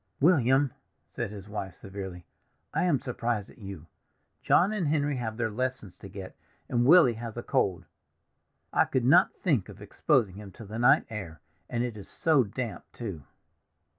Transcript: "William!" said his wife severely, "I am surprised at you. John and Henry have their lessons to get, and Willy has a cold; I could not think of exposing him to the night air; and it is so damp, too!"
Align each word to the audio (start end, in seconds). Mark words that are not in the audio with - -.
"William!" 0.19 0.73
said 1.05 1.29
his 1.29 1.47
wife 1.47 1.75
severely, 1.75 2.25
"I 2.73 2.85
am 2.85 2.99
surprised 2.99 3.51
at 3.51 3.59
you. 3.59 3.85
John 4.41 4.73
and 4.73 4.87
Henry 4.87 5.17
have 5.17 5.37
their 5.37 5.51
lessons 5.51 5.95
to 5.97 6.09
get, 6.09 6.35
and 6.67 6.87
Willy 6.87 7.13
has 7.13 7.37
a 7.37 7.43
cold; 7.43 7.85
I 8.73 8.85
could 8.85 9.05
not 9.05 9.35
think 9.43 9.69
of 9.69 9.79
exposing 9.79 10.37
him 10.37 10.49
to 10.53 10.65
the 10.65 10.79
night 10.79 11.05
air; 11.11 11.39
and 11.69 11.83
it 11.83 11.95
is 11.97 12.09
so 12.09 12.43
damp, 12.43 12.83
too!" 12.91 13.25